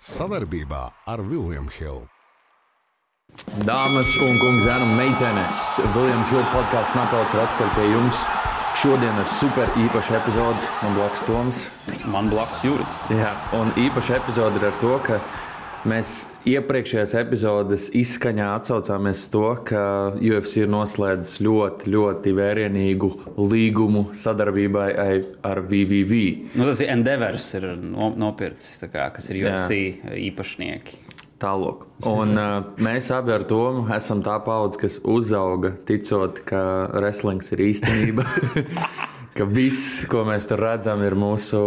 [0.00, 2.06] Savarbībā ar Vilniņu Hildu.
[3.68, 5.58] Dāmas un kungi, zēna meitenes,
[5.92, 8.22] Viljams Hilde podkāsts Nakauts ir atpakaļ pie jums.
[8.80, 10.70] Šodien ir super īpaša epizode.
[10.80, 11.60] Man blakus Toms.
[12.08, 12.94] Man blakus Juris.
[13.12, 15.20] Jā, un īpaša epizode ir ar to, ka
[15.88, 19.82] mēs iepriekšējās epizodes izskaņā atsaucāmies to, ka
[20.16, 23.10] UFC ir noslēdzis ļoti, ļoti vērienīgu
[23.40, 24.88] līgumu sadarbībai
[25.46, 26.22] ar VVV.
[26.54, 30.18] Nu, tas ir Endeavors, ir nopircis, kā, kas ir UFC Jā.
[30.30, 31.06] īpašnieki.
[31.40, 31.86] Tālāk.
[32.04, 36.60] Un, uh, mēs abi ar Tomu esam tā paudze, kas uzauga ticot, ka
[36.92, 38.26] wrestlings ir īstenība.
[39.36, 41.60] ka viss, ko mēs tur redzam, ir mūsu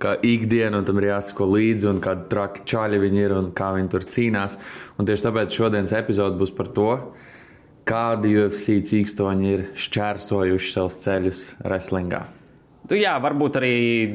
[0.00, 3.72] kā, ikdiena, un tam ir jāsako līdzi, un kādi traki čaļi viņi ir un kā
[3.76, 4.58] viņi tur cīnās.
[4.98, 6.90] Un tieši tāpēc šodienas epizode būs par to,
[7.88, 12.26] kādi UFC cīkstoņi ir šķērsojuši savus ceļus wrestlingā.
[12.88, 13.74] Tu, jā, varbūt arī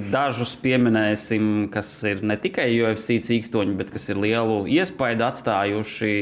[0.10, 6.14] dažus pieminēsim, kas ir ne tikai UFC cīkstoņi, bet kas ir lielu iespaidu atstājuši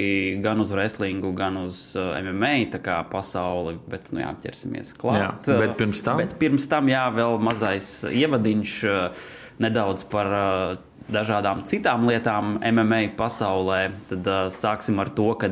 [0.44, 3.78] gan uz wrestlingu, gan uz uh, MMA pasauli.
[3.88, 5.48] Bet, nu, jā, ķersimies klāt.
[5.48, 9.28] Jā, bet pirms tam, bet pirms tam jā, vēl mazais ievadiņš uh,
[9.64, 10.76] nedaudz par uh,
[11.12, 13.86] dažādām citām lietām MMA pasaulē.
[14.12, 15.48] Tad sāksim ar to, ka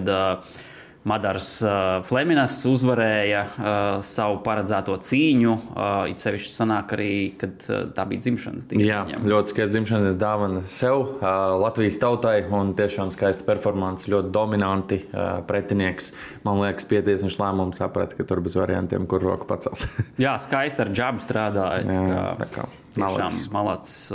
[1.08, 3.68] Madars uh, Fleminas uzvarēja uh,
[4.04, 5.54] savu paredzēto cīņu.
[5.72, 8.84] Uh, it sevišķi sanāk arī, kad uh, tā bija dzimšanas diena.
[8.84, 9.30] Jā, viņam.
[9.32, 15.40] ļoti skaista dzimšanas dāvana sev, uh, Latvijas tautai, un tiešām skaista performance, ļoti dominanti uh,
[15.48, 16.12] pretinieks.
[16.44, 19.88] Man liekas, pietiesnišs lēmums saprata, ka tur bez variantiem, kur roku pacels.
[20.20, 21.96] Jā, skaisti ar džabu strādājot.
[21.96, 22.68] Jā, tā kā.
[22.96, 24.10] Tiešām malacis.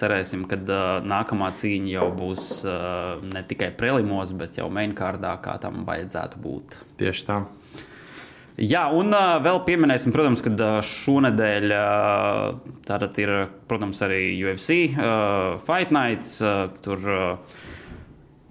[0.00, 0.56] Cerēsim, ka
[1.04, 2.46] nākamā cīņa jau būs
[3.24, 6.78] ne tikai prelimos, bet jau mainkārdā, kā tam vajadzētu būt.
[7.02, 7.42] Tieši tā.
[8.54, 9.10] Jā, un
[9.42, 11.72] vēl pieminēsim, protams, ka šonadēļ
[12.86, 13.32] tātad ir,
[13.66, 14.94] protams, arī UFC
[15.66, 16.36] Fight Nights.
[16.84, 17.02] Tur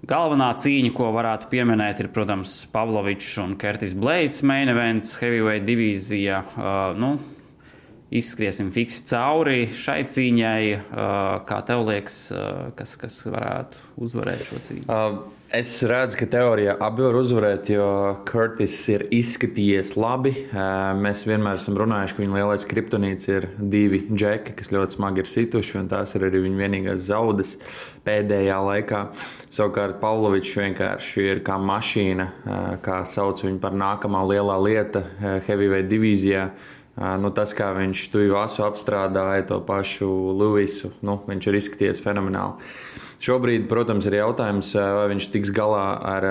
[0.04, 6.42] galvenā cīņa, ko varētu pieminēt, ir, protams, Pavlovičs un Kertis Blades main events, heavyweight divīzija.
[7.00, 7.14] Nu,
[8.10, 10.64] izskriesim fiksi cauri šai cīņai.
[11.48, 12.18] Kā tev liekas,
[12.76, 15.00] kas, kas varētu uzvarēt šo cīņu?
[15.54, 17.84] Es redzu, ka teorijā abi var uzvarēt, jo
[18.26, 20.32] Kurtis ir izskatījies labi.
[20.98, 25.30] Mēs vienmēr esam runājuši, ka viņa lielais kriptonīts ir divi džeki, kas ļoti smagi ir
[25.30, 27.54] situši, un tās ir arī viņa vienīgās zaudas
[28.08, 29.04] pēdējā laikā.
[29.54, 32.26] Savukārt Pavlovičs vienkārši ir kā mašīna,
[32.82, 35.04] kā sauc viņu par nākamā lielā lieta
[35.46, 36.48] heavyweight divīzijā.
[36.94, 40.06] Nu, tas, kā viņš tuvu asu apstrādāja to pašu
[40.38, 42.70] Luisu, nu, viņš ir izskatījies fenomenāli.
[43.24, 46.26] Šobrīd, protams, ir jautājums, vai viņš tiks galā ar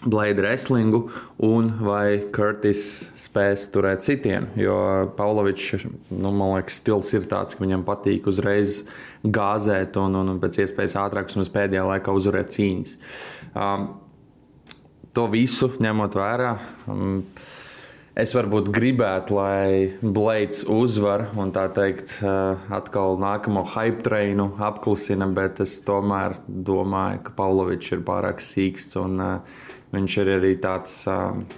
[0.00, 1.10] Blade wrestlingu
[1.44, 4.48] un vai Kurtis spēs turēt sitienu.
[4.56, 4.76] Jo
[5.16, 8.84] Pavlovičs, nu, man liekas, stils ir tāds, ka viņam patīk uzreiz
[9.20, 12.94] gāzēt un, un, un pēc iespējas ātrāk, vismaz pēdējā laikā, uzvarēt cīņas.
[13.52, 13.90] Um,
[15.12, 16.54] to visu ņemot vērā.
[16.88, 17.20] Um,
[18.20, 25.28] Es varbūt gribētu, lai Blades uzvar un tā teikt, eh, atkal nākamo hype trainu apklusina,
[25.32, 29.38] bet es tomēr domāju, ka Pavlovičs ir pārāk sīksts un uh,
[29.90, 30.92] Viņš ir arī tāds,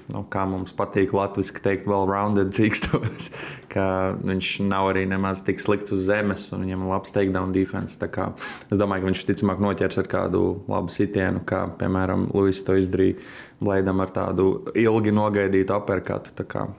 [0.08, 3.28] nu, kā mums patīk latviešu teikt, well-rounded cīkstos,
[3.72, 3.84] ka
[4.24, 7.98] viņš nav arī nemaz tik slikts uz zemes un viņam ir labs takedown defense.
[8.00, 13.20] Es domāju, ka viņš ticamāk noķers ar kādu labu sitienu, kā piemēram Luis to izdarīja
[13.62, 16.32] Blēdam ar tādu ilgi nogaidītu aperkatu.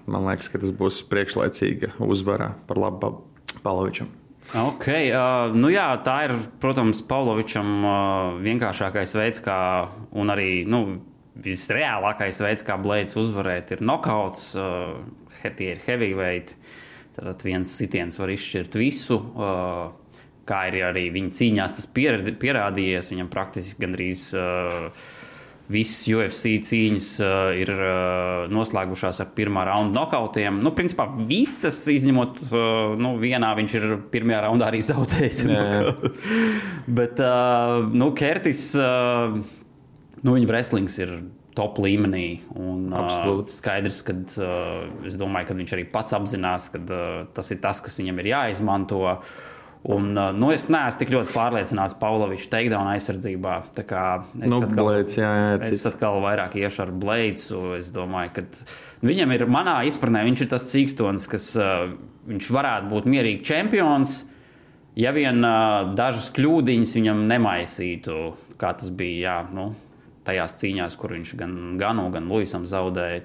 [0.09, 3.13] Man liekas, ka tas būs priekšlaicīga uzvara par labu
[3.63, 4.09] Palovičam.
[4.51, 7.93] Okay, uh, nu jā, tā ir, protams, Pavlovičam uh,
[8.43, 9.55] vienkāršākais veids, kā
[10.35, 10.99] arī nu,
[11.41, 14.51] visreālākais veids, kā Blades uzvarēt, ir knockouts.
[14.57, 15.01] Uh,
[15.57, 16.55] tie ir heavyweight.
[17.13, 19.19] Tad viens sitiens var izšķirt visu.
[19.35, 19.91] Uh,
[20.49, 23.11] kā ir arī viņa cīņās, tas pierādījies.
[23.13, 24.87] Viņam praktiski gandrīz uh,
[25.73, 30.59] visas UFC cīņas uh, ir uh, noslēgušās ar pirmā raunda nokautiem.
[30.63, 32.59] Nu, principā visas, izņemot uh,
[32.99, 35.43] nu, vienā, viņš ir pirmajā raundā arī zaudējis.
[36.99, 38.71] Bet uh, nu, Kertis.
[38.79, 39.61] Uh,
[40.23, 41.15] nu, viņa wrestlings ir
[41.57, 42.41] top līmenī.
[42.57, 47.51] Un, uh, skaidrs, ka uh, es domāju, ka viņš arī pats apzinās, ka uh, tas
[47.53, 49.03] ir tas, kas viņam ir jāizmanto.
[49.83, 53.57] Un, uh, nu, es neesmu tik ļoti pārliecināts Pavloviča takedown aizsardzībā.
[54.39, 57.63] Es, nu, atkal, blades, jā, jā, es atkal vairāk iešu ar blēdu.
[57.77, 58.45] Es domāju, ka
[59.03, 61.89] viņam ir manā izpratnē, viņš ir tas cīkstons, kas uh,
[62.31, 64.21] varētu būt mierīgs čempions.
[64.95, 68.17] Ja vien uh, dažas kļūdiņas viņam nemaisītu,
[68.61, 69.71] kā tas bija jā, nu,
[70.27, 73.23] tajās cīņās, kur viņš gan Ganu, gan Luisam zaudēja.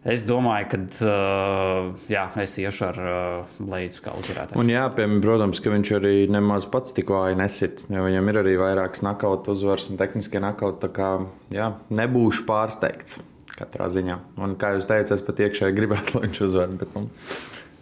[0.00, 4.56] Es domāju, ka uh, jā, es iešu ar uh, Blaidu kā uzvarētāju.
[4.62, 7.84] Un jāpiemina, protams, ka viņš arī nemaz pats tik vāji nesit.
[7.92, 10.80] Viņam ir arī vairākas nakautu uzvaras un tehniskie nakauti.
[10.86, 11.10] Tā kā
[11.52, 13.20] jā, nebūšu pārsteigts
[13.60, 14.16] katrā ziņā.
[14.40, 16.80] Un, kā jūs teicāt, es pat iekšēji gribētu, lai viņš uzvarētu.
[16.80, 17.04] Bet, nu,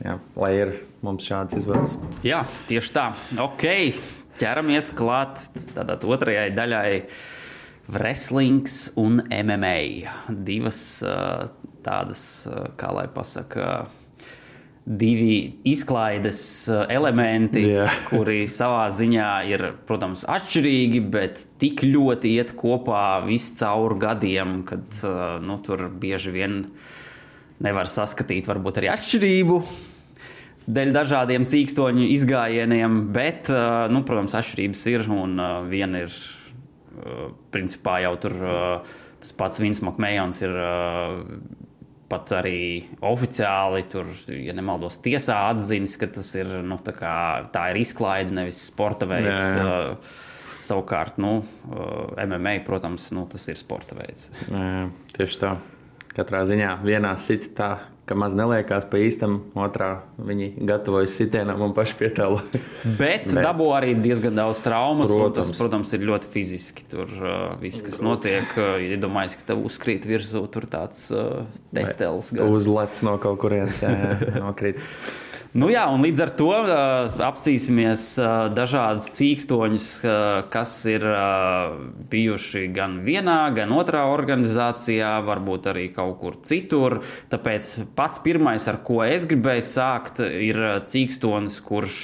[0.08, 0.76] jā, lai ir
[1.06, 1.94] mums šāds izvēles.
[2.26, 3.08] Jā, tieši tā.
[3.46, 3.68] Ok,
[4.42, 5.44] ķeramies klāt
[5.76, 6.92] tādā otrajai daļai.
[7.88, 9.78] Wrestlings un MMA.
[10.44, 11.48] Divas uh,
[11.84, 12.22] tādas,
[12.78, 13.86] kā lai pasakā,
[14.88, 16.40] divi izklaides
[16.88, 17.92] elementi, yeah.
[18.08, 25.02] kuri savā ziņā ir, protams, atšķirīgi, bet tik ļoti iet kopā viscaur gadiem, kad
[25.44, 26.58] nu, tur bieži vien
[27.64, 29.60] nevar saskatīt varbūt arī atšķirību.
[30.68, 33.48] Dēļ dažādiem cīkstoņu izgājieniem, bet,
[33.92, 35.04] nu, protams, atšķirības ir.
[35.12, 36.16] Un viena ir,
[37.54, 38.36] principā, jau tur
[39.18, 40.54] tas pats Vins Makmējons ir
[42.08, 47.16] pat arī oficiāli, tur, ja nemaldos, tiesā atzīst, ka tas ir, nu, tā, kā,
[47.52, 49.28] tā ir izklaide, nevis sporta veids.
[49.28, 49.82] Jā, jā.
[50.68, 54.28] Savukārt, nu, MMA, protams, nu, tas ir sporta veids.
[54.48, 55.52] Jā, tieši tā.
[56.16, 57.74] Katrā ziņā vienā sit tā,
[58.08, 62.40] ka maz neliekās pa īstam, otrā viņi gatavojas sitienam un paši pietālo.
[63.00, 65.10] Bet, Bet dabū arī diezgan daudz traumas.
[65.12, 66.86] Protams, tas, protams ir ļoti fiziski.
[66.88, 68.06] Tur uh, viss, kas Grūts.
[68.08, 68.98] notiek, uh, ja
[69.38, 71.44] ka tev uzkrīt virsū tur tāds uh,
[71.76, 72.32] teftels.
[72.48, 74.80] Uzlec no kaut kurienes, jā, jā nokrīt.
[75.56, 80.10] Nu jā, un līdz ar to uh, apsīsimies uh, dažādus cīkstoņus, uh,
[80.52, 81.78] kas ir uh,
[82.12, 86.98] bijuši gan vienā, gan otrā organizācijā, varbūt arī kaut kur citur.
[87.32, 92.02] Tāpēc pats pirmais, ar ko es gribēju sākt, ir cīkstonis, kurš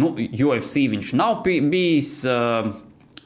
[0.00, 2.18] nu, UFC viņš nav bijis.
[2.24, 2.72] Uh,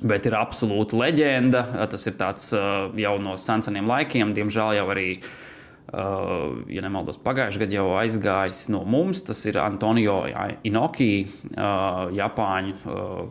[0.01, 1.61] Bet ir absolūta leģenda.
[1.93, 5.50] Tas ir tāds jau no seniem laikiem, diemžēl jau arī Uh,
[5.91, 9.25] ja nemaldos, pagājušajā gadā jau aizgājis no mums.
[9.27, 10.21] Tas ir Antonio
[10.69, 11.25] Inoki,
[11.57, 13.25] uh, Japāņu uh,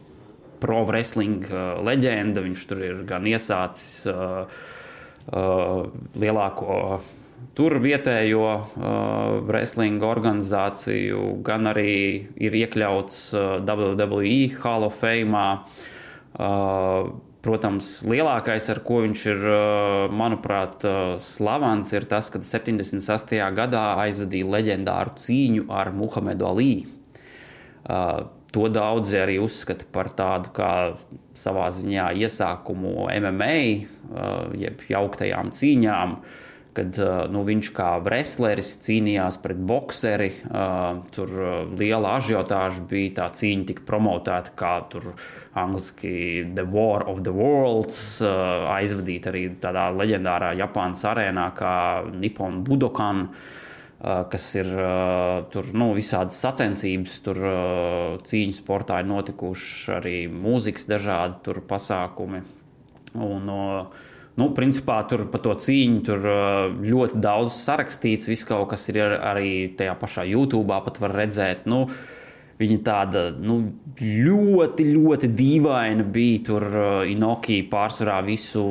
[0.59, 1.47] pro wrestling
[1.87, 2.43] leģenda.
[2.43, 4.09] Viņš tur ir gan iesācis
[6.19, 6.75] lielāko
[7.59, 11.95] tur vietējo uh, wrestling organizāciju, gan arī
[12.39, 15.41] ir iekļauts uh, WWE Hall of Fame.
[16.39, 17.09] Uh,
[17.39, 19.45] Protams, lielākais, ar ko viņš ir,
[20.11, 20.83] manuprāt,
[21.23, 23.37] slavens, ir tas, ka 76.
[23.55, 26.73] gadā aizvadīja leģendāru cīņu ar Muhamedu Alī.
[28.49, 30.73] To daudzi arī uzskata par tādu kā
[31.37, 33.57] savā ziņā iesākumu MMA,
[34.59, 36.19] jeb jauktajām cīņām.
[36.19, 36.48] Uh,
[36.79, 36.99] kad
[37.33, 40.29] nu, viņš kā wrestleris cīnījās pret boxeri.
[41.15, 41.33] Tur
[41.75, 45.11] liela ažiotāža bija, tā cīņa tika promotēta kā tur
[45.59, 51.75] angliski The War of the Worlds, aizvadīta arī tādā leģendārā Japānas arēnā kā
[52.15, 53.27] Nippon Budokan.
[53.99, 54.69] Kas ir
[55.51, 57.41] tur nu, visādas sacensības, tur
[58.23, 62.39] cīņu sportā ir notikuši arī mūzikas, dažādi pasākumi.
[63.19, 64.05] Un, uh,
[64.37, 66.29] Nu, principā tur par to cīņu tur
[66.85, 68.29] ļoti daudz sarakstīts.
[68.29, 71.65] Viss kaut kas ir arī tajā pašā YouTube, pat var redzēt.
[71.67, 71.87] Nu,
[72.59, 73.53] Viņa tāda nu,
[74.03, 76.41] ļoti, ļoti dīvaina bija.
[76.49, 78.63] Tur uh, Inoki pārsvarā visu,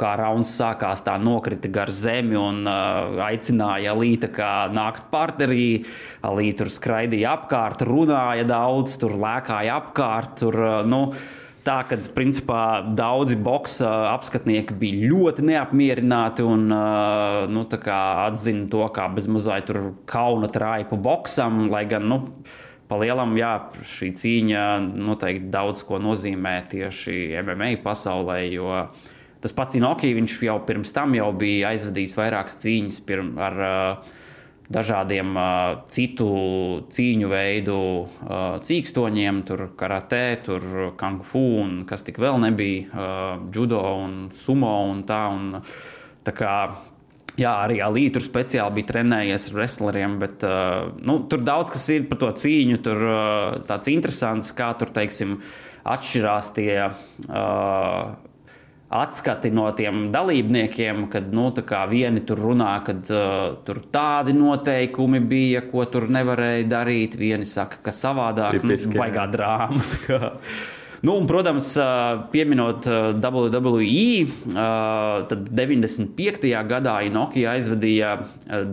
[0.00, 4.28] kā rauns sākās, tā nokrita gar zemi un uh, aicināja Alīta
[4.76, 5.86] nākt partnerī.
[6.28, 10.36] Alīta tur skraidīja apkārt, runāja daudz, tur lēkāja apkārt.
[10.42, 11.06] Tur, uh, nu,
[11.60, 16.70] Tā ka principā daudzi boxa apskatnieki bija ļoti neapmierināti un
[17.52, 17.64] nu,
[18.24, 19.68] atzina to kā bezmazliet
[20.08, 22.08] kauna pa boxam, lai gan.
[22.08, 22.22] Nu,
[22.90, 23.52] Pa lielam, jā,
[23.86, 24.62] šī cīņa
[24.98, 28.72] noteikti daudz ko nozīmē tieši MMA pasaulē, jo
[29.38, 34.10] tas pats Inoki, viņš jau pirms tam jau bija aizvadījis vairākas cīņas pirm, ar uh,
[34.70, 36.28] dažādiem uh, citu
[36.94, 43.34] cīņu veidu uh, cīkstoņiem, tur karatē, tur kung fu un kas tik vēl nebija, uh,
[43.54, 45.24] judo un sumo un tā.
[45.34, 45.60] Un,
[46.26, 46.54] tā kā,
[47.38, 51.86] Jā, arī Alīja tur speciāli bija trenējies ar wrestleriem, bet uh, nu, tur daudz kas
[51.94, 52.80] ir par to cīņu.
[52.84, 55.38] Tur uh, tāds interesants, kā tur, teiksim,
[55.88, 58.10] atšķirās tie uh,
[58.90, 61.46] atskati no tiem dalībniekiem, kad nu,
[61.90, 67.14] vieni tur runā, ka uh, tur tādi noteikumi bija, ko tur nevarēja darīt.
[67.20, 69.80] Vieni saka, ka savādāk, Tipiski, nu, baigā drāma.
[71.00, 71.70] Nu, un, protams,
[72.28, 74.26] pieminot WWE,
[75.30, 76.50] tad 95.
[76.68, 78.10] gadā Inokija aizvadīja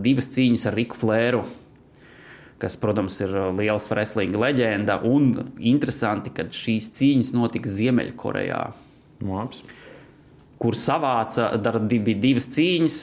[0.04, 1.40] divas cīņas ar Riku Flēru
[2.58, 4.98] kas, protams, ir liels wrestling leģenda.
[5.06, 8.62] Un interesanti, ka šīs cīņas notika Ziemeļkorejā.
[9.24, 9.64] Labs.
[10.58, 12.98] Kur savāca, dar, bija divas cīņas,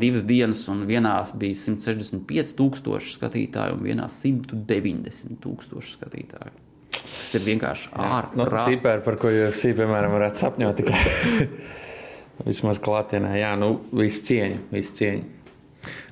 [0.00, 6.60] divas dienas, un vienā bija 165,000 skatītāju, un vienā 190,000 skatītāju.
[6.94, 8.36] Tas ir vienkārši ārprāts.
[8.36, 11.48] Nu, cipari, par ko UFC, piemēram, varētu sapņot tikai
[12.50, 13.32] vismaz klātienē.
[13.40, 15.24] Jā, nu, viss cieņa, viss cieņa.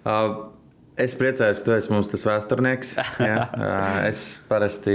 [0.02, 0.51] Uh,
[1.00, 2.92] Es priecājos, ka tu esi mums tas vēsturnieks.
[3.22, 3.46] Ja?
[4.04, 4.94] Es parasti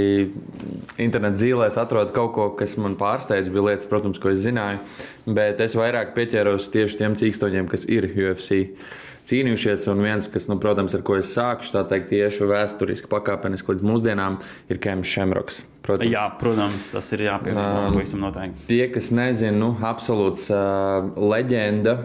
[1.02, 3.50] internetā dzīvēs atrodu kaut ko, kas man pārsteidz.
[3.54, 4.84] Bija lietas, protams, ko es zināju,
[5.26, 8.68] bet es vairāk pieķēros tieši tiem cīkstoņiem, kas ir UFC
[9.28, 9.88] cīnījušies.
[9.94, 13.88] Un viens, kas, nu, protams, ar ko es sāku, tā teikt, tieši vēsturiski pakāpeniski līdz
[13.88, 14.38] mūsdienām,
[14.70, 15.64] ir Kems Šemroks.
[15.88, 16.12] Protams.
[16.12, 18.22] Jā, protams, tas ir jāpieņem.
[18.28, 22.02] Um, tie, kas nezina, nu, absolūts uh, leģenda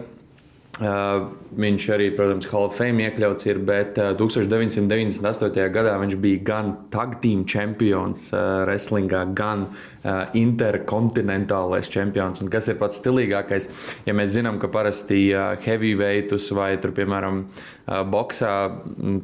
[0.83, 5.61] Uh, viņš arī, protams, Hall of Fame iekļauts ir, bet uh, 1998.
[5.71, 12.43] gadā viņš bija gan tag team čempions uh, wrestlingā, gan uh, interkontinentālais čempions.
[12.43, 13.69] Un kas ir pats stilīgākais,
[14.09, 17.45] ja mēs zinām, ka parasti uh, heavyweightus vai, tur, piemēram,
[17.87, 18.53] boxā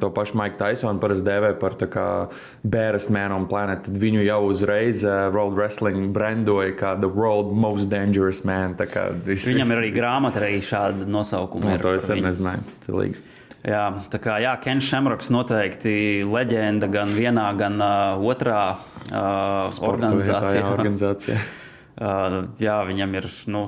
[0.00, 5.04] to pašu Maiku Tysonu parasti dēvē par bērnu man on planet, tad viņu jau uzreiz
[5.06, 8.76] uh, World Wrestling brandoja kā The World Most Dangerous Man.
[9.24, 11.70] Vis, Viņam ir arī grāmata arī šāda nosaukumā nosaukumu.
[11.70, 12.64] No, to es arī nezināju.
[12.86, 13.22] Tilīgi.
[13.60, 20.62] Jā, tā kā jā, Kens Šemroks noteikti leģenda gan vienā, gan uh, otrā uh, organizācijā.
[20.62, 21.38] Jā, organizācijā.
[22.06, 23.28] uh, jā, viņam ir.
[23.52, 23.66] Nu,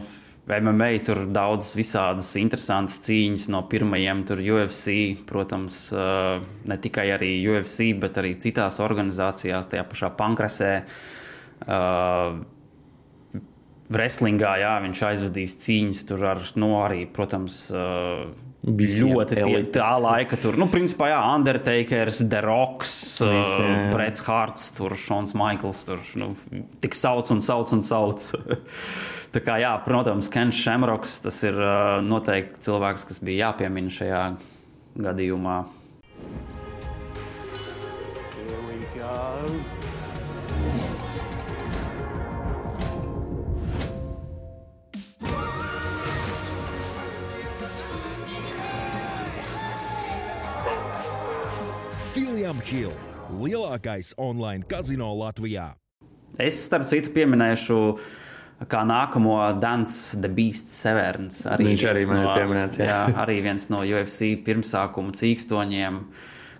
[0.51, 7.37] MMA tur daudz visādas interesantas cīņas no pirmajiem, tur UFC, protams, uh, ne tikai arī
[7.47, 10.73] UFC, bet arī citās organizācijās, tajā pašā pankresē.
[11.63, 12.43] Uh,
[13.93, 18.27] Wrestlingā jā, viņš aizvadīs cīņas tur ar, nu, arī, protams, uh,
[18.63, 22.93] Visiem ļoti tie, tā laika tur, nu, principā, jā, Undertakers, The Rocks,
[23.27, 26.31] Visi, uh, Hārts, tur Šons Maikls, tur, nu,
[26.83, 28.29] tik sauc un sauc un sauc.
[29.35, 34.25] tā kā, jā, protams, Kens Šemroks, tas ir uh, noteikti cilvēks, kas bija jāpiemina šajā
[35.09, 35.59] gadījumā.
[52.53, 52.93] William Hill,
[53.41, 55.71] lielākais online kazino Latvijā.
[56.37, 57.77] Es starp citu pieminēšu
[58.69, 61.47] kā nākamo Dance the Beast Severns.
[61.49, 62.81] Arī Viņš arī man no, ir pieminēts.
[62.83, 62.89] Jā.
[62.91, 65.97] jā, arī viens no UFC pirmsākuma cīkstoņiem,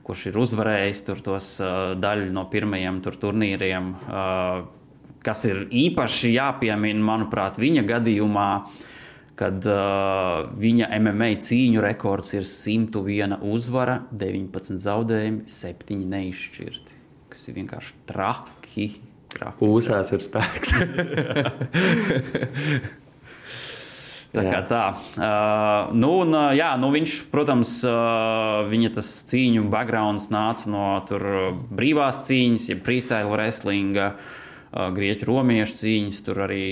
[0.07, 4.63] kurš ir uzvarējis tur tos uh, daļu no pirmajiem tur turnīriem, uh,
[5.21, 8.49] kas ir īpaši jāpiemina, manuprāt, viņa gadījumā.
[8.63, 8.92] Uh,
[9.39, 16.99] kad uh, viņa MMA cīņu rekords ir 101 uzvara, 19 zaudējumi, 7 neizšķirti.
[17.33, 18.89] Tas ir vienkārši traki.
[19.33, 20.75] traki Uzsācis ir spēks.
[24.33, 24.85] Tā kā tā.
[25.21, 31.27] Uh, nu, un, jā, nu viņš, protams, uh, viņa tas cīņu backgrounds nāca no tur
[31.69, 34.07] brīvās cīņas, ja freestyle wrestlinga.
[34.15, 34.42] Uh,
[34.73, 36.21] grieķu romiešu cīņas.
[36.27, 36.65] Tur arī,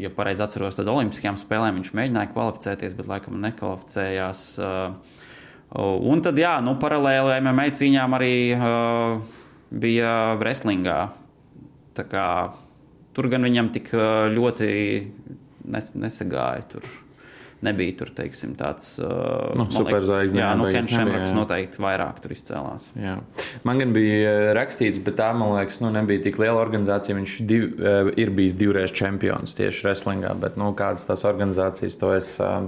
[0.00, 4.42] ja pareizi atceros, tad Olimpiskajām spēlēm viņš mēģināja kvalificēties, bet laikam nekvalificējās.
[5.72, 8.34] Un tad, jā, nu, paralēli MMA cīņām arī
[9.72, 10.98] bija wrestlingā.
[11.92, 12.26] Kā,
[13.16, 13.92] tur gan viņam tik
[14.32, 14.72] ļoti
[15.68, 16.66] nes, nesagāja.
[16.74, 16.86] Tur
[17.62, 20.40] nebija tur, teiksim, tāds uh, nu, superzvaigznes.
[20.40, 22.88] Jā, nu, Kens Šemraks noteikti vairāk tur izcēlās.
[22.98, 23.16] Jā.
[23.66, 27.16] Man gan bija uh, rakstīts, bet tā, man liekas, nu, nebija tik liela organizācija.
[27.18, 32.12] Viņš div, uh, ir bijis divreiz čempions tieši wrestlingā, bet, nu, kādas tās organizācijas to
[32.16, 32.66] es uh,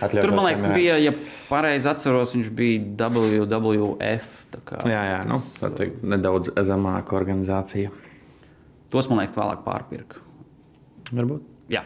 [0.00, 0.26] atļauju.
[0.26, 1.14] Tur, man liekas, bija, ja
[1.48, 4.40] pareizi atceros, viņš bija WWF.
[4.86, 7.90] Jā, jā, nu, tā teikt, nedaudz zemāka organizācija.
[8.90, 10.22] Tos, man liekas, vēlāk pārpirka.
[11.14, 11.42] Varbūt.
[11.72, 11.82] Jā.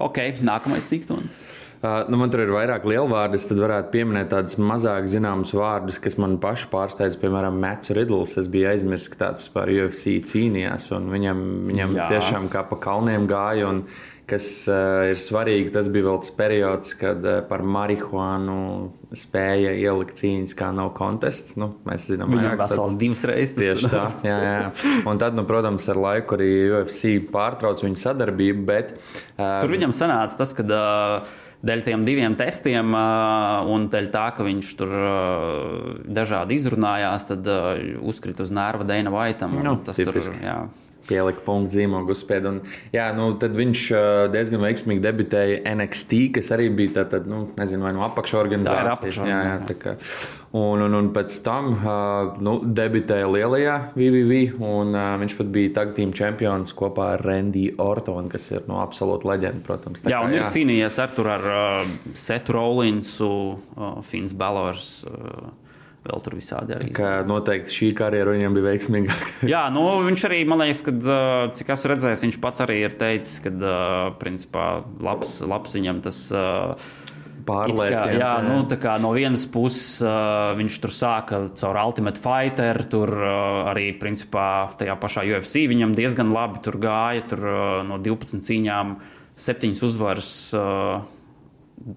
[0.00, 1.38] Ok, nākamais cīkstons.
[1.84, 6.16] Nu, man tur ir vairāk lielu vārdu, tad varētu pieminēt tādus mazāk zināmus vārdus, kas
[6.22, 7.18] man pašu pārsteidz.
[7.20, 8.38] Piemēram, Mets Ridls.
[8.40, 12.08] Es biju aizmirsis, ka tāds par UFC cīnījās, un viņam, viņam Jā.
[12.14, 13.68] tiešām kā pa kalniem gāja.
[13.68, 13.84] Un,
[14.24, 18.56] kas uh, ir svarīgi, tas bija vēl tas periods, kad uh, par marihuānu
[19.14, 21.58] spēja ielikt cīņas kā no kontests.
[21.60, 23.58] Nu, mēs zinām, ka tas ir vesels divas reizes.
[23.60, 24.58] Tieši tā, jā, jā.
[25.10, 26.50] Un tad, nu, protams, ar laiku arī
[26.80, 28.64] UFC pārtrauc viņa sadarbību.
[28.72, 28.96] Bet,
[29.36, 30.64] uh, Tur viņam sanāca tas, ka.
[30.72, 34.94] Uh, dēļ tiem diviem testiem un dēļ tā, ka viņš tur
[36.04, 37.48] dažādi izrunājās, tad
[38.04, 39.56] uzkrita uz nerva Dēna Vaitam.
[39.64, 40.36] Nu, tas tipiski.
[40.38, 40.58] tur, jā.
[41.08, 42.52] pielika punktu zīmogu uzspēdu.
[42.52, 42.62] Un,
[42.94, 43.84] jā, nu, tad viņš
[44.34, 49.00] diezgan veiksmīgi debitēja NXT, kas arī bija tā, tad, nu, nezinu, vai no apakšorganizācijas.
[49.00, 49.30] apakšorganizācija.
[49.32, 49.98] Jā, jā, tā kā,
[50.54, 55.72] un, un, un pēc tam uh, nu, debitēja lielajā VVV, un uh, viņš pat bija
[55.80, 60.04] tag team čempions kopā ar Randy Ortonu, kas ir no absolūta leģenda, protams.
[60.04, 63.34] Tā Jā, kā, un ir cīnījies ar, ar uh, Setu Rollinsu,
[63.74, 64.96] uh, Fins Balors.
[65.10, 65.52] Uh,
[66.04, 66.90] vēl tur visādi arī.
[66.94, 69.30] Ka noteikti šī karjera viņam bija veiksmīgāka.
[69.54, 71.06] Jā, nu, viņš arī, man liekas, kad,
[71.56, 73.54] cik esmu redzējis, viņš pats arī ir teicis, ka,
[74.20, 74.66] principā,
[75.02, 76.28] labs, labs viņam tas.
[76.30, 76.92] Uh,
[77.44, 78.06] Pārliecināts.
[78.08, 78.32] Jā, jā.
[78.44, 83.70] Nu, tā kā no vienas puses uh, viņš tur sāka caur Ultimate Fighter, tur uh,
[83.72, 84.46] arī principā
[84.80, 87.26] tajā pašā UFC viņam diezgan labi tur gāja.
[87.32, 88.96] Tur uh, no 12 cīņām,
[89.48, 90.30] 7 uzvaras.
[90.56, 91.10] Uh,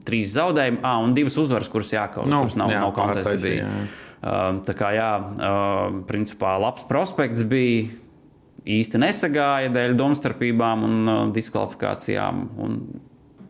[0.04, 3.68] Trīs zaudējumi, ah, un divas uzvaras, kuras jākaut, Nu, kuras nav, jā, nav kontesta.
[4.18, 7.86] Uh, tā kā, jā, uh, principā labs prospekts bija.
[8.68, 12.42] Īsti nesagāja dēļ domstarpībām un uh, diskvalifikācijām.
[12.66, 12.74] Un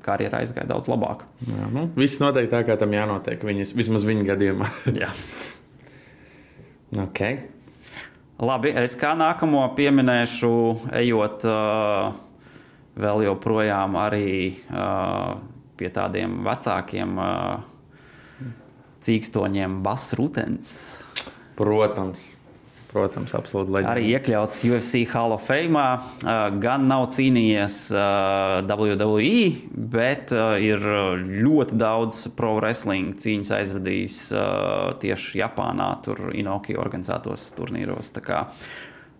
[0.08, 1.26] karjerā aizgāja daudz labāk.
[1.48, 3.44] Jā, nu, viss notiek tā, kā tam jānotiek.
[3.44, 4.72] Viņas, vismaz viņa gadījumā.
[5.02, 5.12] Jā.
[7.04, 7.44] okay.
[8.38, 10.52] Labi, es kā nākamo pieminēšu,
[11.00, 12.12] ejot uh,
[13.02, 14.30] vēl joprojām arī
[14.70, 15.40] uh,
[15.78, 18.46] pie tādiem vecākiem uh,
[19.02, 20.72] cīkstoņiem, Basrutens.
[21.58, 22.36] Protams.
[22.88, 23.94] Protams, absolūti leģenda.
[23.98, 25.84] Arī iekļauts UFC Hall of Fame.
[26.64, 27.82] Gan nav cīnījies
[28.70, 29.42] WWE,
[29.92, 30.32] bet
[30.64, 30.88] ir
[31.28, 34.22] ļoti daudz pro wrestling cīņas aizvadījis
[35.04, 38.16] tieši Japānā, tur Inoki organizētos turnīros.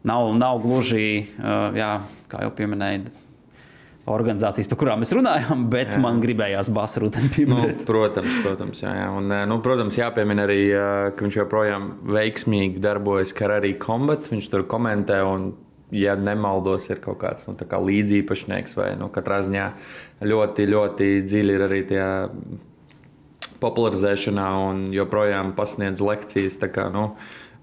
[0.08, 1.28] Nav, nav gluži,
[1.76, 1.94] jā,
[2.32, 3.12] kā jau pieminēju,
[4.08, 6.02] organizācijas, par kurām mēs runājam, bet jā.
[6.04, 7.86] man gribējās basrūteni Nu, pieminēt.
[7.90, 9.08] protams, protams, jā, jā.
[9.20, 14.30] Un, nu, protams, jāpiemina arī, ā, ka viņš joprojām veiksmīgi darbojas Kararī Combat.
[14.32, 15.50] Viņš tur komentē, un,
[15.96, 19.68] ja nemaldos, ir kaut kāds nu, kā līdziepašnieks vai nu, katrā ziņā
[20.28, 22.06] ļoti, ļoti dziļi ir arī tie
[23.62, 26.60] popularizēšanā un joprojām pasniedz lekcijas.
[26.74, 27.10] Kā, nu,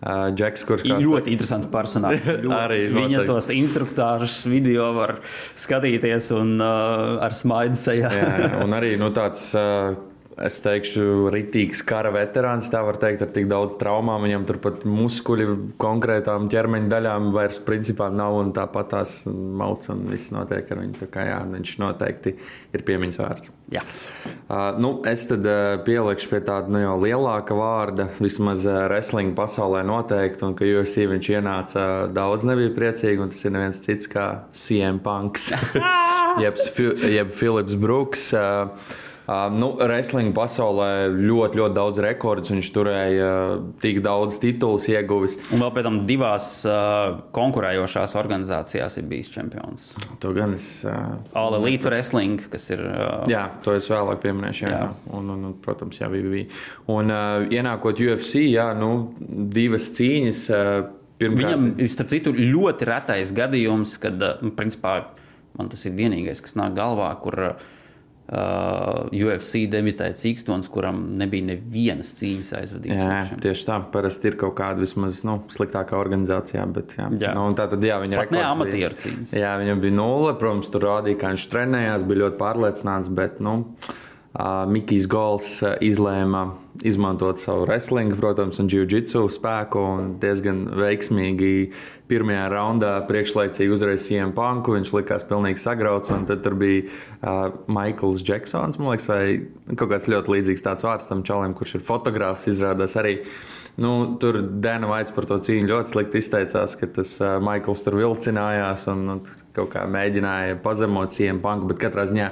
[0.04, 2.26] Džeks, kurš kā Ļoti interesants personāžs.
[2.98, 5.16] Viņa tos instruktārus video var
[5.56, 8.10] skatīties un uh, ar smaidu sejā.
[8.12, 9.94] Jā, un arī nu, tāds, ā,
[10.42, 14.24] es teikšu, rītīgs kara veterāns, tā var teikt, ar tik daudz traumām.
[14.26, 15.46] Viņam turpat muskuļi
[15.80, 20.96] konkrētām ķermeņa daļām vairs principā nav, un tāpat tās mauts un viss notiek ar viņu.
[21.02, 22.34] Tā kā jā, viņš noteikti
[22.74, 23.54] ir piemiņas vērts.
[23.74, 23.84] Jā.
[24.44, 29.32] Uh, nu, es tad uh, pielikšu pie tāda nu, jau lielāka vārda, vismaz uh, wrestling
[29.38, 33.80] pasaulē noteikti, un ka UFC viņš ienāca uh, daudz nebija priecīgi, un tas ir neviens
[33.86, 35.50] cits kā CM Punks,
[36.44, 36.60] jeb,
[37.08, 38.30] jeb Philips Brooks.
[38.36, 42.50] Uh, Uh, nu, wrestling pasaulē ļoti, ļoti daudz rekordus.
[42.52, 43.28] Viņš turēja
[43.80, 45.38] tik daudz titulus, ieguvis.
[45.54, 49.86] Un vēl pēc tam divās uh, konkurējošās organizācijās ir bijis čempions.
[50.20, 50.68] To gan es.
[50.84, 52.84] Uh, All Elite Wrestling, kas ir.
[52.84, 54.66] Uh, Jā, to es vēlāk pieminēšu.
[54.68, 54.92] Jā, Jā.
[55.16, 56.44] Un, un, un, protams, jā, bija.
[56.92, 58.92] Un uh, ienākot UFC, jā, nu,
[59.56, 60.46] divas cīņas.
[60.52, 60.72] Uh,
[61.22, 64.20] pirmkārt, Viņam ir starp citu ļoti retais gadījums, kad
[64.58, 64.98] principā,
[65.56, 67.70] man tas ir vienīgais, kas nāk galvā, kur uh,
[68.24, 73.02] UFC debitēja Cīkstons, kuram nebija nevienas cīņas aizvadītas.
[73.04, 73.42] Jā, šim.
[73.44, 73.76] tieši tā.
[73.92, 76.64] Parasti ir kaut kāda vismaz nu, sliktākā organizācijā.
[76.72, 77.10] Bet, jā.
[77.20, 77.34] Jā.
[77.36, 79.34] Nu, tā tad, jā, viņa rekords bija- amatieru cīņas.
[79.36, 80.32] Jā, viņam bija nulle.
[80.40, 83.12] Protams, tur rādīja, ka viņš trenējās, bija ļoti pārliecināts.
[83.14, 84.03] Bet, nu, uh,
[84.66, 86.48] Mikls Gols uh, izlēma
[86.82, 89.78] izmantot savu wrestling, protams, un jiu-jitsu spēku.
[89.78, 91.50] Un diezgan veiksmīgi
[92.10, 94.74] pirmajā raundā priekšlaicīgi uzreiz CM Punku.
[94.74, 96.10] Viņš likās pilnīgi sagrauts.
[96.10, 99.22] Tad bija uh, Maikls Džeksons, liekas, vai
[99.78, 103.20] kaut kāds ļoti līdzīgs tāds vārds tam čalim, kurš ir fotogrāfs, izrādās arī.
[103.80, 107.98] Nu, tur Dēna Vaits par to cīņu ļoti slikti izteicās, ka tas uh, Maikls tur
[108.02, 112.30] vilcinājās un, un kaut kā mēģināja pazemot Punk, bet katrā ziņā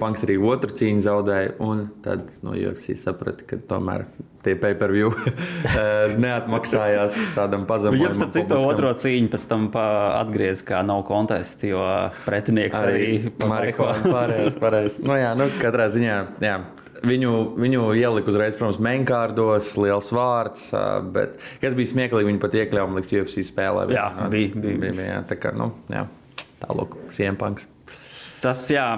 [0.00, 1.56] Punks arī otru cīņu zaudēja.
[1.64, 4.06] Un tad no UFC saprata, ka tomēr
[4.44, 8.12] tie pay-per-view eh, neatmaksājās tādam pazemojumam.
[8.12, 11.82] Viņam starp citu otro cīņu pēc tam atgriezās kā nav kontests, jo
[12.26, 14.12] pretinieks arī, arī marihuānu.
[14.16, 15.04] Pareizi, pareizi.
[15.04, 16.16] Nu, jā, nu, katrā ziņā.
[16.44, 16.58] Jā.
[17.04, 22.56] Viņu, viņu ielika uzreiz, protams, mainkārdos, liels vārds, ā, bet kas bija smieklīgi, viņi pat
[22.62, 23.84] iekļāva līdz UFC spēlē.
[23.92, 24.78] Jā, bija, bija.
[24.86, 26.06] bija, bija jā, tā kā, nu, jā,
[26.64, 27.68] tālāk, Siempanks.
[28.44, 28.88] Tas, jā,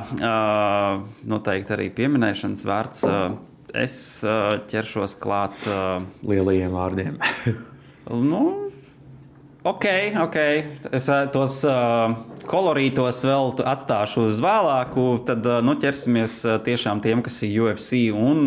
[1.31, 3.05] noteikti arī pieminēšanas vērts.
[3.77, 3.97] Es
[4.73, 5.61] ķeršos klāt.
[6.27, 7.19] Lielajiem vārdiem.
[8.07, 8.71] Nu,
[9.67, 9.85] ok,
[10.23, 10.37] ok.
[10.95, 11.57] Es tos
[12.47, 15.09] kolorītos vēl atstāšu uz vēlāku.
[15.27, 16.37] Tad nu, ķersimies
[16.69, 18.47] tiešām tiem, kas ir UFC un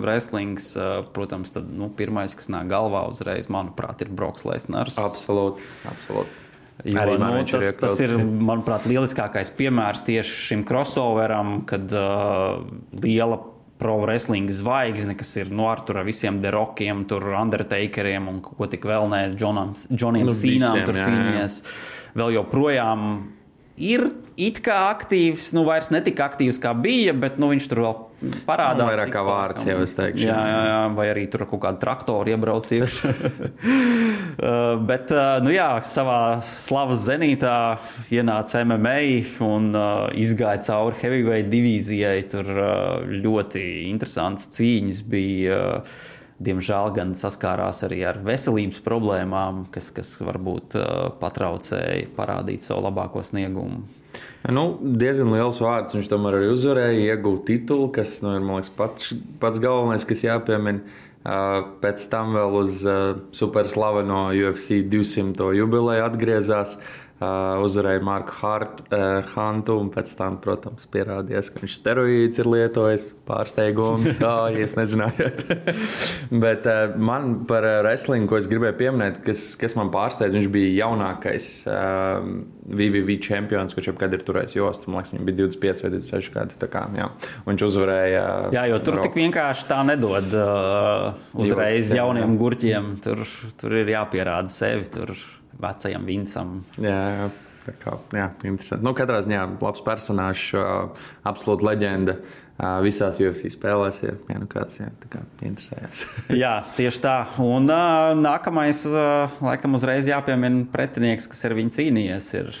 [0.00, 0.70] wrestlings.
[1.12, 4.96] Protams, tad nu, pirmais, kas nāk galvā uzreiz, manuprāt, ir Broks Lesners.
[4.96, 6.45] absolūti, absolūti.
[6.84, 11.88] Jo, Arī nu, viņš ir tas, tas ir, manuprāt, lieliskākais piemērs tieši šim crossoveram, kad
[11.96, 12.58] uh,
[13.00, 13.38] liela
[13.80, 17.04] pro wrestling zvaigzne, kas ir no Artura visiem derokiem,
[17.40, 21.58] Undertakeriem un ko tik vēl ne, Džonam, Džoniem Nu, Sīnām tur cīnījies.
[22.16, 23.10] Vēl joprojām
[23.76, 27.82] ir it kā aktīvs, nu vairs ne tik aktīvs kā bija, bet nu, viņš tur
[27.84, 27.94] vēl
[28.48, 28.82] parādās.
[28.82, 30.26] Nu, vairāk kā vārds jau, es teikšu.
[30.28, 33.14] Jā, jā, jā, vai arī tur kaut kādu traktoru iebrauc iekšā.
[34.36, 37.78] Uh, bet, uh, nu jā, savā slavas zenītā
[38.12, 38.98] ienāca MMA
[39.46, 42.18] un uh, izgāja cauri heavyweight divīzijai.
[42.28, 45.62] Tur uh, ļoti interesants cīņas bija.
[46.36, 53.22] Diemžēl gan saskārās arī ar veselības problēmām, kas, kas varbūt uh, patraucēja parādīt savu labāko
[53.24, 53.86] sniegumu.
[54.52, 55.96] Nu, diezgan liels vārds.
[55.96, 60.84] Viņš tomēr arī uzvarēja, ieguva titulu, kas nu, ir liekas, pats, pats galvenais, kas jāpiemina.
[61.26, 65.48] Uh, pēc tam vēl uz uh, superslaveno UFC 200.
[65.56, 66.76] jubileju atgriezās.
[66.76, 72.50] Uh, uzvarēja Marku Hart, uh, Hantu, un pēc tam, protams, pierādījās, ka viņš steroīdus ir
[72.52, 73.06] lietojis.
[73.26, 75.30] Pārsteigums, ah, ja es nezināju.
[76.44, 80.50] Bet uh, man par uh, wrestlingu, ko es gribēju pieminēt, kas, kas man pārsteidz, viņš
[80.52, 82.20] bija jaunākais uh,
[82.66, 84.90] VVV čempions, kurš jebkad ir turējis jostu.
[84.90, 86.60] Man liekas, viņam bija 25 vai 26 gadi.
[86.66, 87.08] Kā, jā.
[87.46, 88.22] Viņš uzvarēja.
[88.54, 92.92] Jā, jo tur Ro- tik vienkārši tā nedod uh, uzreiz jauniem gurķiem.
[93.04, 93.24] Tur,
[93.60, 95.14] tur ir jāpierāda sevi, tur
[95.62, 96.56] vecajam Vincam.
[96.82, 97.28] Jā, jā.
[97.66, 98.84] Tā kā, jā, interesanti.
[98.86, 102.14] Nu, katrā ziņā labs personāžs, uh, absolūta leģenda.
[102.56, 106.06] Uh, visās UFC spēlēs ir ja, nu kāds, tā kā interesējas.
[106.42, 107.16] Jā, tieši tā.
[107.44, 112.30] Un uh, nākamais, uh, laikam, uzreiz jāpiemina pretinieks, kas ar viņu cīnījies.
[112.38, 112.56] Ir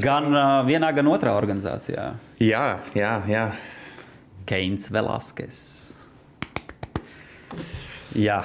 [0.00, 2.06] gan uh, vienā, gan otrā organizācijā.
[2.40, 2.64] Jā,
[2.96, 3.44] jā, jā.
[4.48, 5.60] Keins Velaskes.
[8.18, 8.38] Jā,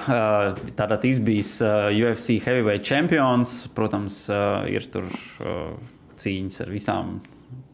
[0.77, 3.53] tātad izbijis UFC heavyweight čempions.
[3.73, 4.25] Protams,
[4.69, 5.07] ir tur
[6.19, 7.15] cīņas ar visām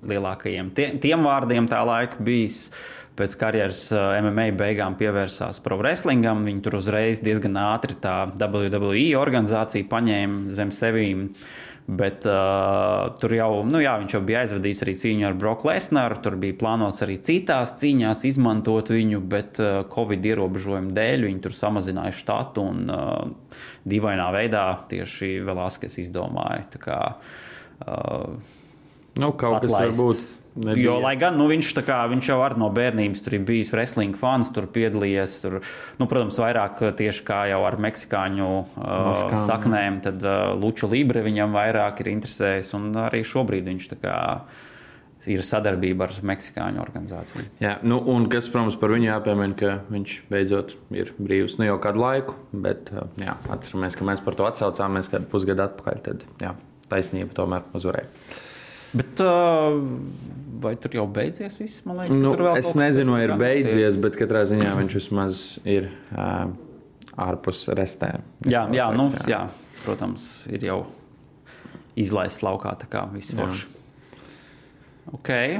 [0.07, 2.69] lielākajiem tie, tiem vārdiem tā laika bijis.
[3.19, 6.45] Pēc karjeras MMA beigām pievērsās pro wrestlingam.
[6.47, 11.25] Viņi tur uzreiz diezgan ātri tā WWE organizācija paņēma zem sevīm.
[11.89, 16.19] Bet uh, tur jau, nu jā, viņš jau bija aizvadījis arī cīņu ar Broku Lesnaru.
[16.21, 21.55] Tur bija plānots arī citās cīņās izmantot viņu, bet uh, Covid ierobežojumu dēļ viņi tur
[21.57, 23.55] samazināja štatu un uh,
[23.89, 26.67] dīvainā veidā tieši Velaskes izdomāja.
[26.75, 26.99] tā Kā,
[27.87, 28.57] uh,
[29.19, 29.97] Nu, kaut kas atlaist.
[29.97, 30.38] varbūt.
[30.55, 30.85] Nebija.
[30.85, 34.69] Jo, lai gan nu, viņš, kā, viņš jau no bērnības tur bijis wrestling fans, tur
[34.73, 35.35] piedalījies.
[35.43, 35.59] Tur,
[35.99, 41.55] nu, protams, vairāk tieši kā jau ar meksikāņu uh, saknēm, tad uh, Luču Libre viņam
[41.55, 42.73] vairāk ir interesējis.
[42.79, 44.17] Un arī šobrīd viņš kā,
[45.29, 47.45] ir sadarbība ar meksikāņu organizāciju.
[47.63, 51.79] Jā, nu, un kas, protams, par viņu jāpiemina, ka viņš beidzot ir brīvs nu, jau
[51.83, 52.39] kādu laiku.
[52.51, 56.05] Bet uh, jā, atceramies, ka mēs par to atsaucāmies kādu pusgadu atpakaļ.
[56.09, 56.53] Tad jā,
[56.91, 58.09] taisnība tomēr uzvarēja.
[58.97, 59.75] Bet uh,
[60.61, 61.83] vai tur jau beidzies viss?
[61.87, 65.89] Man liekas, ka Nu, es nezinu, vai ir beidzies, bet katrā ziņā viņš vismaz ir
[66.13, 66.51] uh,
[67.19, 68.23] ārpus restēm.
[68.49, 69.45] Jā, jā, nu, jā,
[69.83, 70.79] protams, ir jau
[71.99, 73.67] izlaists laukā, tā kā viss forši.
[75.19, 75.59] Okay.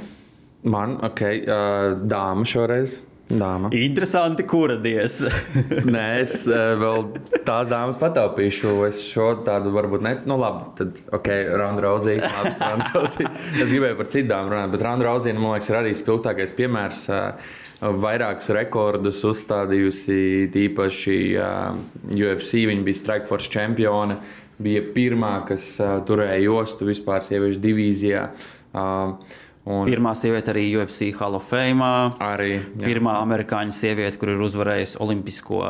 [0.70, 3.00] Man, ok, uh, dāma šoreiz.
[3.30, 3.70] Dāma.
[3.78, 5.20] Interesanti, kura dies.
[5.94, 7.06] Nē, es uh, vēl
[7.46, 8.72] tās dāmas pataupīšu.
[8.88, 10.16] Es šo tādu varbūt ne.
[10.30, 12.30] Nu, labi, tad, ok, Ronda Rozija.
[13.62, 17.04] Es gribēju par citām runāt, bet Ronda Rozija, man liekas, ir arī spilgtākais piemērs.
[17.14, 21.78] Uh, Vairākus rekordus uzstādījusi tīpaši uh,
[22.12, 22.66] UFC.
[22.68, 24.18] Viņa bija Strikeforce čempione.
[24.60, 28.26] Bija pirmā, kas uh, turēja jostu vispār sieviešu divīzijā.
[28.74, 29.38] Uh,
[29.70, 31.90] un Pirmā sieviete arī UFC Hall of Fame.
[32.20, 32.86] arī jā.
[32.88, 35.62] Pirmā amerikāņu sieviete, kur ir uzvarējusi olimpisko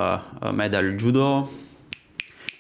[0.56, 1.32] medaļu judo.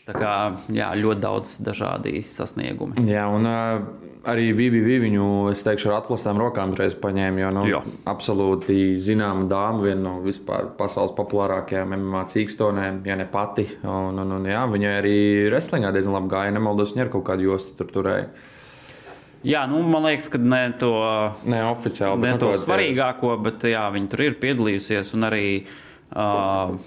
[0.10, 0.34] Tā kā
[0.73, 3.04] jā, ļoti daudz dažādi sasniegumi.
[3.06, 3.84] Jā, un uh,
[4.25, 7.43] arī VVV viņu, es teikšu, ar atklātām rokām reiz paņēma.
[7.43, 7.82] Jo, nu, Jā.
[8.10, 13.67] absolūti zināma dāma, viena no vispār pasaules populārākajām MMA cīkstonēm, ja ne pati.
[13.86, 15.17] Un, un, un, jā, viņai arī
[15.52, 16.56] wrestlingā diezgan labi gāja.
[16.58, 18.32] Nemaldos, viņa ar kaut kādu jostu tur turēja.
[19.47, 20.91] Jā, nu, man liekas, ka ne to,
[21.47, 25.49] Ne oficiāli, ne to svarīgāko, bet jā, viņi tur ir piedalījusies un arī.
[26.10, 26.80] Uh,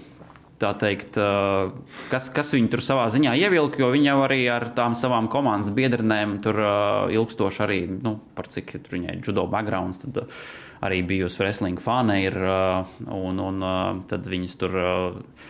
[0.63, 1.73] Tā teikt, uh,
[2.07, 5.73] kas, kas viņu tur savā ziņā ievilka, jo viņi jau arī ar tām savām komandas
[5.75, 10.45] biedrenēm tur uh, ilgstoši arī, nu, par cik viņai judo backgrounds, tad uh,
[10.85, 12.37] arī bijusi wrestling fane ir,
[13.17, 13.67] un, un
[14.07, 15.49] tad viņas tur uh,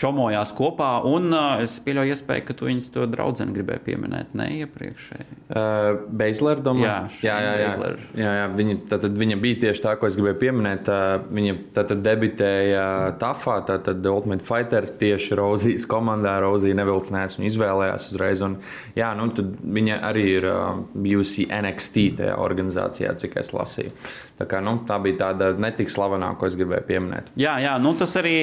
[0.00, 0.90] čomojās kopā.
[1.06, 5.26] Un uh, es pieļauju, iespēju, ka tu viņas to draugu gribēji pieminēt, ne iepriekšēji.
[5.44, 7.90] Uh, Beislera domā, Jā, jā, jā, jā.
[8.18, 8.48] Jā, jā.
[8.58, 10.90] Viņa, tātad, viņa bija tieši tā, ko es gribēju pieminēt.
[10.90, 12.84] Uh, Viņa tātad debitēja
[13.20, 16.36] TAFā, tātad Ultimate Fighter tieši Rozijas komandā.
[16.42, 18.42] Rozija nevilcinājās un izvēlējās uzreiz.
[18.44, 18.58] Un,
[18.98, 23.94] jā, nu, tad viņa arī ir uh, bijusi NXT tajā organizācijā, cik es lasīju.
[24.38, 27.34] Tā, kā, nu, tā bija tāda netik slavenā, ko es gribēju pieminēt.
[27.40, 28.38] Jā, jā nu tas arī.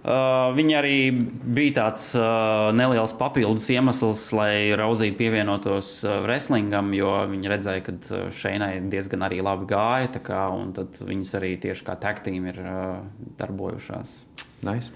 [0.00, 7.10] Uh, viņa arī bija tāds uh, neliels papildus iemesls, lai Rauzija pievienotos uh, wrestlingam, jo
[7.28, 10.08] viņa redzēja, ka uh, Šeinai diezgan arī labi gāja.
[10.24, 13.02] Kā, un tad viņas arī tieši kā taktīm ir uh,
[13.42, 14.14] darbojušās.
[14.64, 14.88] Nice.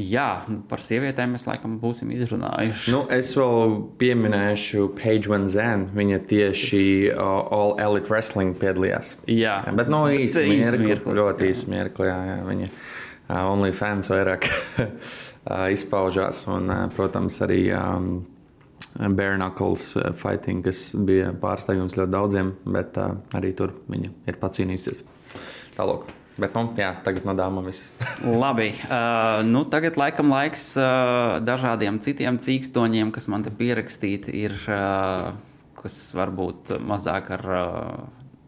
[0.00, 2.94] Jā, par sievietēm mēs laikam būsim izrunājuši.
[2.94, 5.88] Nu, es vēl pieminēšu Paige Van Zan.
[5.92, 7.20] Viņa tieši uh,
[7.52, 9.18] All Elite Wrestling piedalījās.
[9.28, 12.08] Jā, Jā, bet no Bet īsa mirkli, ļoti īsa mirkli.
[12.08, 12.88] Jā, jā, viņa uh,
[13.30, 14.48] OnlyFans vairāk
[14.82, 16.44] uh, izpaužās.
[16.50, 18.12] Un, uh, protams, arī um,
[18.98, 24.40] Bare Knuckles uh, fighting, kas bija pārsteigums ļoti daudziem, bet uh, arī tur viņa ir
[24.40, 25.04] pacīnījusies.
[25.76, 26.08] Tālāk.
[26.40, 27.90] Bet, nu, jā, tagad no dāmām viss.
[28.44, 34.56] Labi, uh, nu tagad laikam laiks uh, dažādiem citiem cīkstoņiem, kas man te pierakstīti, ir,
[34.70, 35.34] uh,
[35.80, 37.98] kas varbūt mazāk ar uh,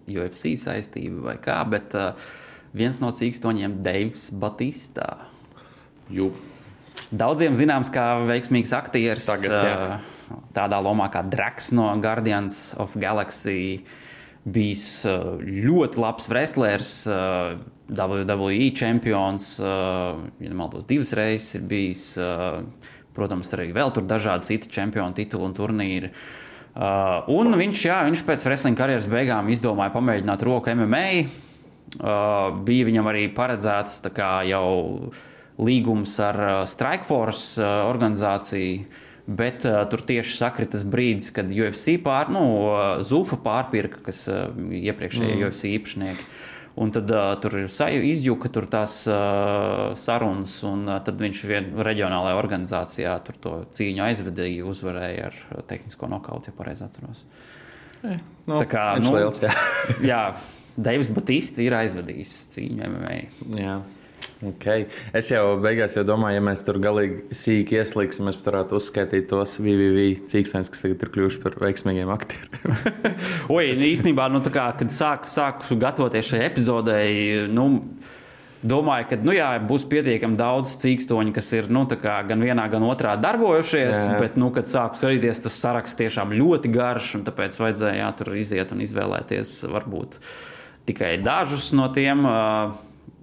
[0.08, 2.16] UFC saistību vai kā, bet uh,
[2.76, 5.28] viens no cīkstoņiem- Deivs Batistā.
[6.10, 6.32] Jū.
[7.12, 9.26] Daudziem zināms, kā veiksmīgs aktieris.
[9.28, 10.00] Tagad, jā.
[10.56, 13.84] tādā lomā kā Draks no Guardians of Galaxy.
[14.42, 22.18] Bijis ļoti labs wrestlers, WWE čempions, ja nemaldos, divas reizes ir bijis.
[23.12, 26.08] Protams, arī vēl tur dažādi citi čempionu tituli un turnīri.
[26.72, 31.51] Uh, un viņš, jā, viņš pēc wrestling karjeras beigām izdomāja pamēģināt roku MMA.
[31.92, 33.98] Uh, bija viņam arī paredzēts
[34.48, 35.12] jau
[35.60, 38.86] līgums ar uh, Strikeforce uh, organizāciju,
[39.28, 42.44] bet uh, tur tieši sakritas brīdis, kad UFC pār, nu,
[43.04, 45.44] Zufa pārpirka, kas uh, iepriekšējie mm.
[45.44, 46.26] UFC īpašnieki.
[46.80, 47.68] Un tad uh, tur ir
[48.08, 54.06] izjuka tur tās uh, sarunas, un uh, tad viņš vienā reģionālajā organizācijā tur to cīņu
[54.06, 57.26] aizvedīja, uzvarēja ar tehnisko nokautu, ja pareizi atceros.
[58.02, 59.52] Nu, Tā kā, viņš nu, liels, jā.
[60.12, 60.22] Jā,
[60.76, 63.18] Deivs Batista ir aizvedījis cīņu MMA.
[63.60, 63.80] Jā.
[64.42, 64.88] Okay.
[65.14, 69.54] Es jau beigās jau domāju, ja mēs tur galīgi sīki ieslīgsim, mēs varētu uzskaitīt tos
[69.62, 72.72] VVV cīkstēns, kas tagad ir kļuvuši par veiksmīgiem aktieriem.
[73.54, 77.12] Oi, nu, īstenībā, nu, kā, kad sāku, sāku gatavoties šai epizodei,
[77.54, 77.68] nu,
[78.66, 82.86] domāju, ka nu, jā, būs pietiekami daudz cīkstoņu, kas ir nu, kā gan vienā, gan
[82.88, 83.94] otrā darbojušies.
[83.94, 84.16] Jā.
[84.18, 88.34] Bet, nu, kad sāku skatīties, tas saraksts tiešām ļoti garš, un tāpēc vajadzēja jā, tur
[88.42, 90.18] iziet un izvēlēties varbūt
[90.88, 92.24] tikai dažus no tiem.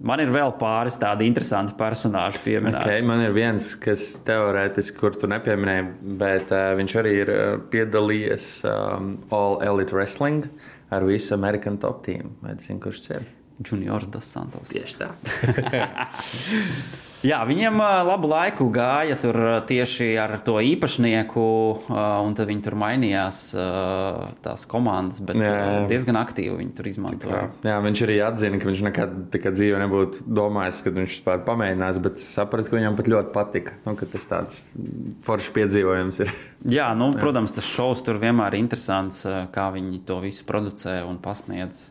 [0.00, 2.88] Man ir vēl pāris tādi interesanti personāļi pieminēti.
[2.88, 5.90] Okay, man ir viens, kas teorētiski, kur tu nepieminēji,
[6.22, 7.42] bet uh, viņš arī ir uh,
[7.72, 10.48] piedalījies um, All Elite Wrestling
[10.88, 12.32] ar visu American Top Team.
[12.40, 13.28] Vai zini, kurš ir?
[13.60, 14.72] Juniors dos Santos.
[14.72, 15.12] Tieši tā.
[17.20, 17.76] Jā, viņiem
[18.08, 19.36] labu laiku gāja tur
[19.68, 21.42] tieši ar to īpašnieku,
[21.92, 23.40] un tad viņi tur mainījās
[24.40, 27.42] tās komandas, bet Jā, jā, diezgan aktīvi viņi tur izmantoja.
[27.66, 32.24] Jā, viņš arī atzina, ka viņš nekad dzīvē nebūtu domājis, ka viņš vispār pamēģinās, bet
[32.24, 33.76] sapratu, ka viņam pat ļoti patika.
[33.84, 34.62] Nu, tas tāds
[35.28, 36.32] foršs piedzīvojums ir.
[36.78, 41.20] Jā, nu, protams, tas šovs tur vienmēr ir interesants, kā viņi to visu producē un
[41.20, 41.90] pasniedz.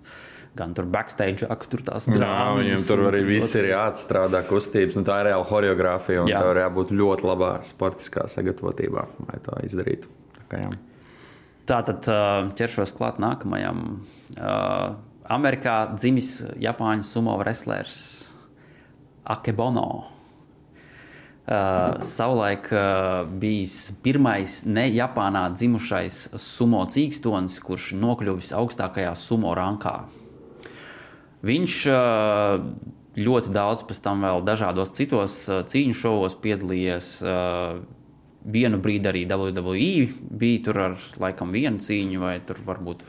[0.59, 2.59] Gan tur backstage, ak, tur tās Jā, drāmas.
[2.59, 6.25] viņam tur un arī viss ir jāatstrādā kustības, un tā ir reāla choreogrāfija.
[6.27, 6.43] Jā.
[6.43, 10.11] Tā ir jābūt ļoti labā sportiskā sagatavotībā, lai to izdarītu.
[10.51, 10.73] Tā jā.
[11.69, 12.11] Tā tad
[12.59, 14.01] ķeršos klāt nākamajam.
[15.29, 17.99] Amerikā dzimis Japāņu sumo wrestlers
[19.29, 19.89] Akebono.
[21.49, 29.95] Uh, savulaik uh, bijis pirmais ne Japānā dzimušais sumo cīkstonis, kurš nokļuvis augstākajā sumo rankā.
[31.45, 31.75] Viņš
[33.19, 37.13] ļoti daudz pēc tam vēl dažādos citos cīņu šovos piedalījies.
[38.49, 39.89] Vienu brīdi arī WWE
[40.39, 43.03] bija tur ar laikam vienu cīņu, vai tur varbūt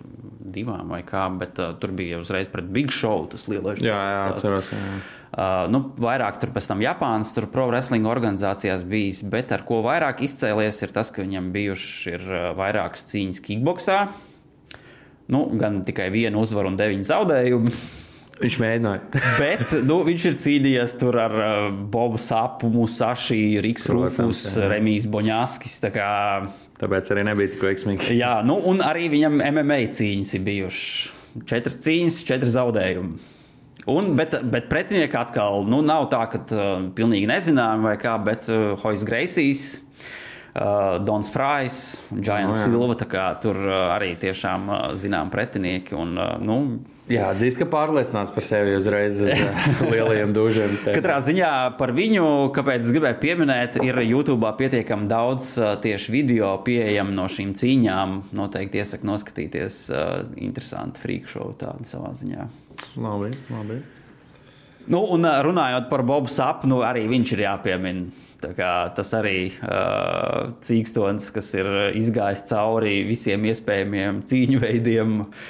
[0.51, 3.27] divām, vai kā, bet uh, tur bija uzreiz pret Big Show.
[3.31, 4.41] Tas lielais Jā, jā, tāds.
[4.41, 4.71] atceros.
[4.75, 4.99] Jā.
[5.31, 9.79] Uh, nu, vairāk tur pēc tam Japānas, tur pro wrestling organizācijās bijis, bet ar ko
[9.87, 14.01] vairāk izcēlies ir tas, ka viņam bijuši ir vairākas cīņas kickboxā.
[15.31, 17.75] Nu, gan tikai viena uzvara un deviņi zaudējumi.
[18.41, 19.23] Viņš mēģināja.
[19.43, 21.57] Bet nu, viņš ir cīnījies tur ar uh,
[21.93, 23.41] Bobu Sapu, Musaši,
[23.93, 24.71] Rufus, jā.
[24.73, 25.77] Remijs Boņāskis.
[25.85, 26.13] tā Kā,
[26.81, 28.17] Tāpēc arī nebija tik veiksmīgi.
[28.17, 31.19] jā, nu, un arī viņam MMA cīņas ir bijušas.
[31.47, 33.37] Četras cīņas, četri zaudējumi.
[33.91, 38.49] Un, bet, bet pretinieki atkal nu, nav tā, ka uh, pilnīgi nezinām vai kā, bet
[38.53, 39.69] uh, Hojas Greisīs.
[40.51, 42.95] Uh, Dons Frājs, Giants Nu, jā.
[42.99, 43.35] Silva.
[43.43, 45.95] Tur uh, arī tiešām uh, zinām pretinieki.
[45.95, 46.57] Un, uh, nu,
[47.11, 50.77] Jā, atzīst, ka pārliecināts par sevi uzreiz uz uh, lielajiem dūžiem.
[50.87, 56.53] Katrā ziņā par viņu, kāpēc es gribēju pieminēt, ir YouTube pietiekami daudz uh, tieši video
[56.67, 58.17] pieejami no šīm cīņām.
[58.39, 59.81] Noteikti iesaku noskatīties.
[59.91, 62.47] Uh, interesanti freak show tādu savā ziņā.
[63.03, 63.81] Labi, labi.
[64.91, 68.30] Nu, un runājot par Bobu Sapnu, arī viņš ir jāpiemina.
[68.97, 75.19] Tas arī uh, cīkstons, kas ir izgājis cauri visiem iespējamiem cīņu veidiem.
[75.25, 75.49] Uh,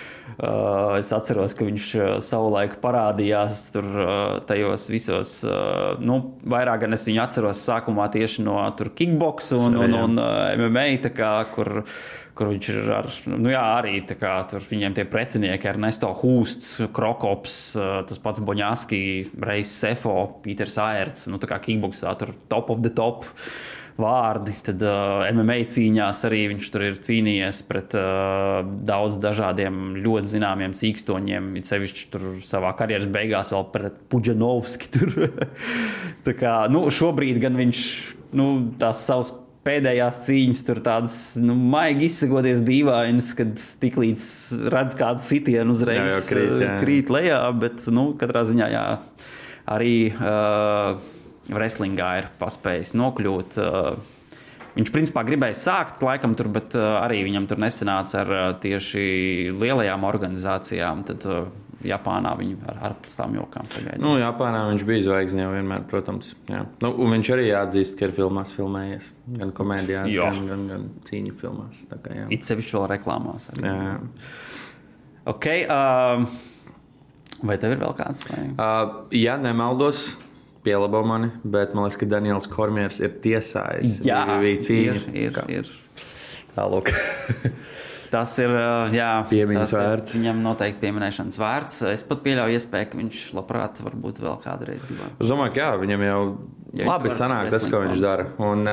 [1.01, 4.13] es atceros, ka viņš uh, savulaik parādījās tur uh,
[4.49, 9.77] tajos visos, uh, nu, vairāk gan es viņu atceros sākumā tieši no tur kickbox un,
[9.77, 10.07] un, Savējām.
[10.07, 11.83] un uh, MMA, kā, kur,
[12.39, 16.13] kur viņš ir ar, nu jā, arī tā kā tur viņiem tie pretinieki ar Nesto
[16.23, 19.03] Hūsts, Krokops, uh, tas pats Boņāski,
[19.45, 23.29] Reis Sefo, Pīters Aerts, nu tā kā kickboxā tur top of the top
[24.01, 24.55] vārdi.
[24.67, 30.77] Tad uh, MMA cīņās arī viņš tur ir cīnījies pret uh, daudz dažādiem ļoti zināmiem
[30.79, 31.53] cīkstoņiem.
[31.61, 34.91] It sevišķi tur savā karjeras beigās vēl pret Puģanovski.
[36.41, 37.85] Kā, nu, šobrīd gan viņš
[38.39, 38.51] nu,
[38.81, 39.33] tās savas
[39.67, 44.25] pēdējās cīņas tur tādas nu, maigi izsakoties dīvainas, kad tiklīdz
[44.73, 46.75] redz kādu sitienu uzreiz Jā, jau krīt, jā.
[46.81, 48.85] krīt lejā, bet nu, katrā ziņā jā,
[49.77, 50.95] arī uh,
[51.55, 53.59] wrestlingā ir paspējis nokļūt.
[53.61, 58.45] Uh, viņš principā gribēja sākt laikam tur, bet uh, arī viņam tur nesanāca ar uh,
[58.63, 59.03] tieši
[59.57, 61.05] lielajām organizācijām.
[61.11, 61.27] Tad
[61.81, 64.03] Japānā viņu ar, ar tām jokām sagaidīja.
[64.03, 66.35] Nu, Japānā viņš bija zvaigzne jau vienmēr, protams.
[66.51, 66.61] Jā.
[66.85, 69.09] Nu, un viņš arī jāatzīst, ka ir filmās filmējies.
[69.39, 70.29] Gan komēdijās, Jā.
[70.29, 71.87] gan, gan, gan cīņu filmās.
[71.89, 72.27] Tā kā, jā.
[72.37, 73.49] It sevišķi vēl reklāmās.
[73.55, 73.65] Arī.
[73.65, 73.95] Jā.
[75.31, 76.25] Okay, uh,
[77.49, 78.27] vai tev ir vēl kāds?
[78.29, 78.45] Vai?
[78.53, 80.11] Uh, ja nemaldos,
[80.65, 84.01] pielabo mani, bet man liekas, ka Daniels Kormieris ir tiesājis.
[84.07, 84.97] Jā, bija cīņa.
[85.15, 85.71] ir, ir, ir.
[86.57, 86.93] Tālāk.
[88.11, 88.51] Tas ir
[89.31, 90.15] Piemiņas tas ir vērts.
[90.17, 91.85] Viņam noteikti pieminēšanas vērts.
[91.93, 95.15] Es pat pieļauju iespēju, ka viņš labprāt varbūt vēl kādreiz gribētu.
[95.23, 96.21] Es domāju, ka jā, viņam jau
[96.81, 98.27] Ja labi sanāk tas, ko viņš dara.
[98.43, 98.67] Un,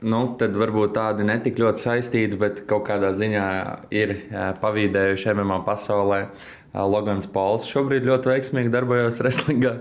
[0.00, 3.44] nu, tad varbūt tādi netik ļoti saistīti, bet kaut kādā ziņā
[3.92, 4.16] ir
[4.64, 6.22] pavīdējuši MMA pasaulē.
[6.24, 9.72] Uh, Logans Pauls šobrīd ļoti veiksmīgi darbojas wrestlingā.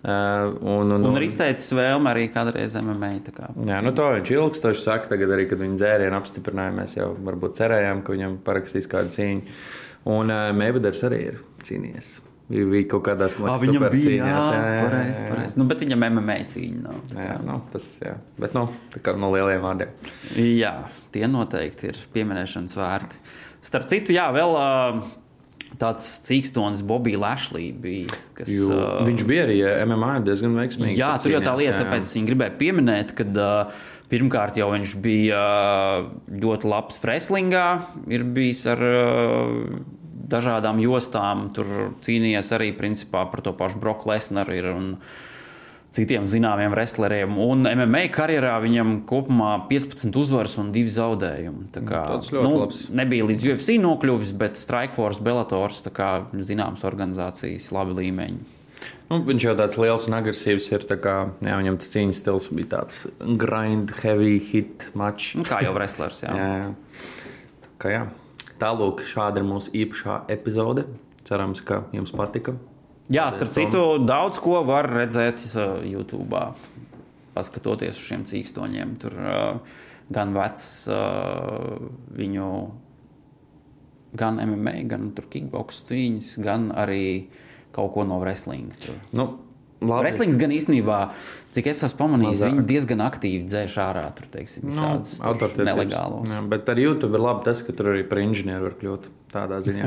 [0.00, 3.12] Uh, un, un, Un ir izteicis vēlmi arī kādreiz MMA.
[3.26, 3.50] tā kā.
[3.68, 5.12] Jā, nu to viņš ilgstoši saka.
[5.12, 9.60] Tagad arī, kad viņa dzērienu apstiprināja, mēs jau varbūt cerējām, ka viņam parakstīs kādu cīņu.
[10.08, 12.10] Un uh, Mēveders arī ir cīnījies.
[12.50, 13.04] Bija, bija kaut
[13.38, 15.28] mazās viņam bija supercīņās, jā, pareizi, jā.
[15.30, 15.58] pareizi.
[15.60, 16.96] Nu, bet viņam MMA cīņa nav.
[17.12, 18.16] tā Jā, nu, tas jā.
[18.42, 18.64] Bet nu,
[19.22, 19.92] no lieliem vārdiem.
[20.40, 20.72] Jā,
[21.14, 23.20] tie noteikti ir pieminēšanas vērti.
[23.70, 25.12] Starp citu, jā, vēl uh,
[25.80, 28.18] tāds cīkstonis Bobija Lashley bija.
[28.36, 30.98] Kas, Jo, uh, viņš bija arī eh, MMA diezgan veiksmīgs.
[30.98, 31.84] Jā, tur jau tā lieta, jā, jā.
[31.84, 33.80] tāpēc viņi gribēja pieminēt, ka uh,
[34.12, 36.10] pirmkārt jau viņš bija uh,
[36.42, 37.64] ļoti labs wrestlingā,
[38.12, 39.56] ir bijis ar uh,
[40.30, 44.92] dažādām jostām, tur cīnījies arī principā par to pašu Broku Lesnaru ir un
[45.94, 47.34] citiem zināmiem wrestleriem.
[47.42, 51.66] Un MMA karjerā viņam kopumā 15 uzvaras un 2 zaudējumi.
[51.74, 52.84] Tā kā, tāds ļoti labs.
[53.02, 58.56] Nebija līdz UFC nokļuvis, bet Strikeforce, Bellators, tā kā zināmas organizācijas, labi līmeņi.
[59.10, 60.86] Nu, viņš jau tāds liels un agresīvs ir.
[61.02, 63.02] Kā, jā, viņam tas cīņas stils bija tāds
[63.42, 65.34] grind, heavy hit match.
[65.38, 66.36] Nu, kā jau wrestlers, jā.
[66.38, 67.60] Jā, jā.
[67.66, 68.04] Tā kā jā.
[68.60, 70.86] Tālūk, šāda ir mūsu īpašā epizode.
[71.26, 72.54] Cerams, ka jums patika.
[73.10, 76.44] Jā, starp citu, daudz ko var redzēt uh, YouTube.
[77.34, 79.78] Paskatoties uz šiem cīkstoņiem, tur uh,
[80.14, 81.76] gan vecs uh,
[82.14, 82.48] viņu,
[84.18, 87.30] gan MMA, gan kickbox cīņas, gan arī
[87.74, 88.74] kaut ko no wrestling.
[88.82, 88.98] Tur.
[89.14, 89.28] Nu.
[89.80, 90.98] Wrestlings gan īstenībā,
[91.56, 92.50] cik es esmu pamanījis, Mazāk.
[92.52, 96.28] viņi diezgan aktīvi dzēš ārā tur, teiksim, visādus Nu, tur nelegālos.
[96.28, 99.08] Jā, bet ar YouTube ir labi tas, ka tur arī par inženieru var kļūt.
[99.30, 99.86] Tādā ziņā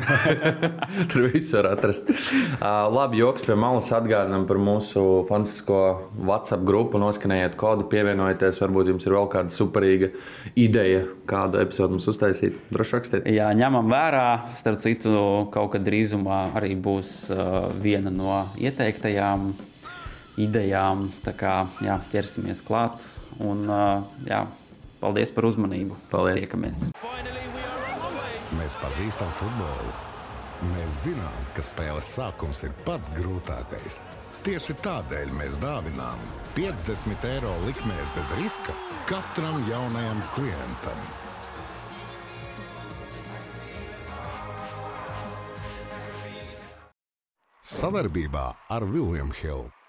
[1.11, 2.07] tur viss var atrast.
[2.09, 5.79] Uh, labi, joks pie malas atgādinām par mūsu fantastisko
[6.15, 6.95] WhatsApp grupu.
[7.01, 8.61] Noskanējiet kodu, pievienojieties.
[8.63, 10.13] Varbūt jums ir vēl kāda superīga
[10.55, 12.55] ideja, kādu epizodu mums uztaisīt.
[12.71, 13.27] Droši rakstiet.
[13.35, 14.23] Jā, ņemam vērā.
[14.55, 15.11] Starp citu,
[15.51, 19.51] kaut kad drīzumā arī būs uh, viena no ieteiktajām
[20.39, 21.07] idejām.
[21.25, 23.03] Tā kā jā, ķersimies klāt.
[23.43, 23.65] Un,
[24.27, 24.45] jā,
[25.01, 25.97] paldies par uzmanību.
[26.11, 26.45] Paldies.
[26.45, 26.89] Tiekamies.
[28.57, 29.93] Mēs pazīstam futbolu.
[30.71, 33.97] Mēs zinām, ka spēles sākums ir pats grūtākais.
[34.43, 36.19] Tieši tādēļ mēs dāvinām
[36.55, 38.75] 50 eiro likmēs bez riska
[39.07, 41.05] katram jaunajam klientam.
[47.63, 49.82] Savarbībā ar Vilnius Hilu.